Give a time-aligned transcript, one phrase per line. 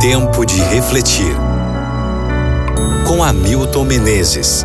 [0.00, 1.36] Tempo de refletir.
[3.06, 4.64] Com Hamilton Menezes.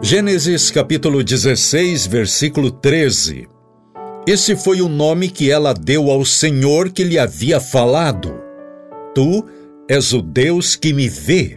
[0.00, 3.48] Gênesis capítulo 16, versículo 13.
[4.24, 8.40] Esse foi o nome que ela deu ao Senhor que lhe havia falado.
[9.16, 9.44] Tu
[9.90, 11.56] és o Deus que me vê.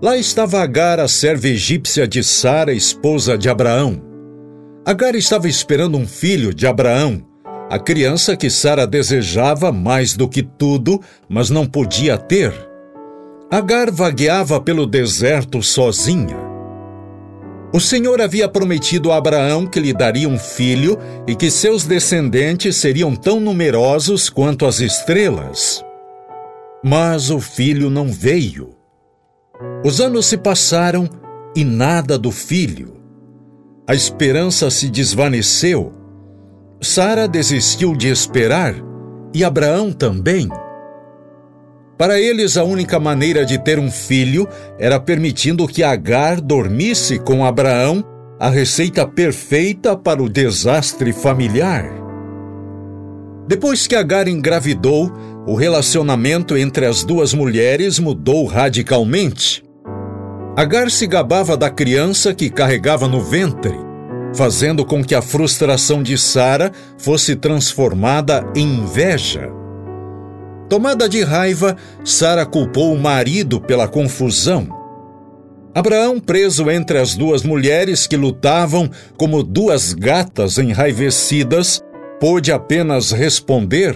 [0.00, 4.05] Lá estava Agar, a serva egípcia de Sara, esposa de Abraão.
[4.86, 7.20] Agar estava esperando um filho de Abraão,
[7.68, 12.54] a criança que Sara desejava mais do que tudo, mas não podia ter.
[13.50, 16.36] Agar vagueava pelo deserto sozinha.
[17.74, 20.96] O Senhor havia prometido a Abraão que lhe daria um filho
[21.26, 25.84] e que seus descendentes seriam tão numerosos quanto as estrelas.
[26.84, 28.70] Mas o filho não veio.
[29.84, 31.10] Os anos se passaram
[31.56, 32.95] e nada do filho.
[33.88, 35.92] A esperança se desvaneceu.
[36.82, 38.74] Sara desistiu de esperar
[39.32, 40.48] e Abraão também.
[41.96, 47.44] Para eles, a única maneira de ter um filho era permitindo que Agar dormisse com
[47.44, 48.04] Abraão,
[48.40, 51.88] a receita perfeita para o desastre familiar.
[53.46, 55.12] Depois que Agar engravidou,
[55.46, 59.65] o relacionamento entre as duas mulheres mudou radicalmente.
[60.56, 63.74] Agar se gabava da criança que carregava no ventre,
[64.34, 69.50] fazendo com que a frustração de Sara fosse transformada em inveja.
[70.66, 74.66] Tomada de raiva, Sara culpou o marido pela confusão.
[75.74, 81.82] Abraão, preso entre as duas mulheres que lutavam como duas gatas enraivecidas,
[82.18, 83.94] pôde apenas responder: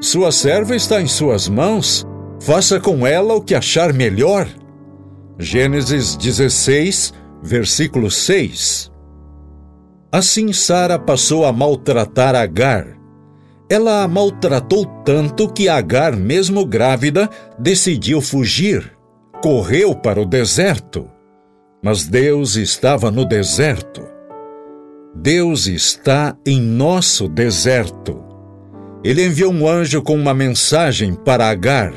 [0.00, 2.06] Sua serva está em suas mãos,
[2.40, 4.48] faça com ela o que achar melhor.
[5.38, 8.92] Gênesis 16, versículo 6.
[10.12, 12.86] Assim Sara passou a maltratar Agar.
[13.68, 17.28] Ela a maltratou tanto que Agar, mesmo grávida,
[17.58, 18.96] decidiu fugir.
[19.42, 21.10] Correu para o deserto.
[21.82, 24.06] Mas Deus estava no deserto.
[25.12, 28.22] Deus está em nosso deserto.
[29.02, 31.92] Ele enviou um anjo com uma mensagem para Agar.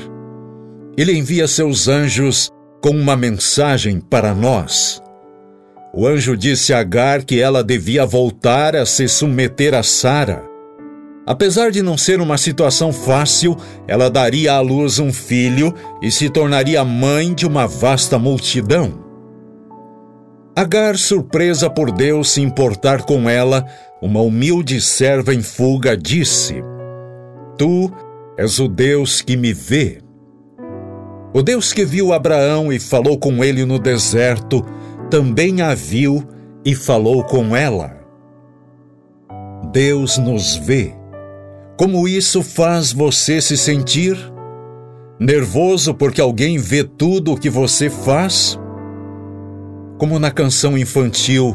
[0.96, 2.50] Ele envia seus anjos
[2.82, 5.02] com uma mensagem para nós.
[5.92, 10.44] O anjo disse a Agar que ela devia voltar a se submeter a Sara.
[11.26, 13.56] Apesar de não ser uma situação fácil,
[13.86, 19.04] ela daria à luz um filho e se tornaria mãe de uma vasta multidão.
[20.56, 23.64] Agar, surpresa por Deus se importar com ela,
[24.00, 26.62] uma humilde serva em fuga, disse:
[27.56, 27.92] Tu
[28.36, 30.00] és o Deus que me vê.
[31.34, 34.64] O Deus que viu Abraão e falou com ele no deserto,
[35.10, 36.26] também a viu
[36.64, 37.96] e falou com ela.
[39.72, 40.94] Deus nos vê.
[41.76, 44.16] Como isso faz você se sentir?
[45.20, 48.58] Nervoso porque alguém vê tudo o que você faz?
[49.98, 51.54] como na canção infantil: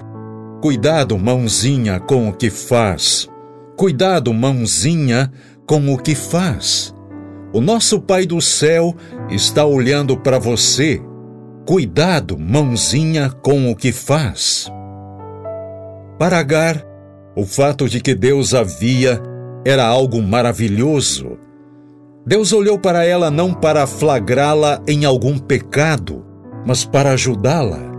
[0.61, 3.28] Cuidado, mãozinha, com o que faz.
[3.78, 5.31] Cuidado, mãozinha,
[5.66, 6.94] com o que faz.
[7.53, 8.95] O nosso Pai do céu
[9.34, 11.02] está olhando para você.
[11.66, 14.72] Cuidado, mãozinha, com o que faz.
[16.20, 16.86] Para Agar,
[17.36, 19.22] o fato de que Deus havia
[19.66, 21.38] era algo maravilhoso.
[22.26, 26.24] Deus olhou para ela não para flagrá-la em algum pecado,
[26.66, 27.92] mas para ajudá-la.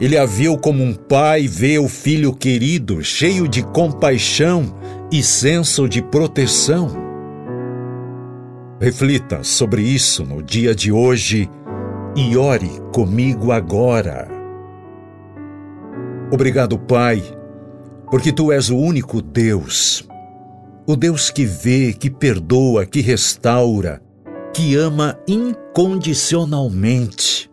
[0.00, 4.74] Ele a viu como um pai vê o filho querido, cheio de compaixão
[5.10, 7.05] e senso de proteção.
[8.78, 11.48] Reflita sobre isso no dia de hoje
[12.14, 14.28] e ore comigo agora.
[16.30, 17.22] Obrigado, Pai,
[18.10, 20.06] porque Tu és o único Deus,
[20.86, 24.02] o Deus que vê, que perdoa, que restaura,
[24.52, 27.50] que ama incondicionalmente.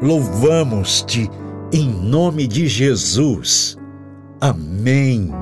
[0.00, 1.28] Louvamos-te
[1.72, 3.76] em nome de Jesus.
[4.40, 5.32] Amém.